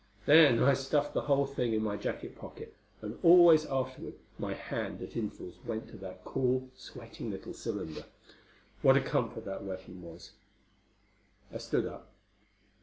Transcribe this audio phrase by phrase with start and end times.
[0.25, 4.99] Then I stuffed the whole thing in my jacket pocket; and always afterward my hand
[5.03, 8.05] at intervals went to that cool, sweating little cylinder.
[8.81, 10.31] What a comfort that weapon was!
[11.53, 12.11] I stood up.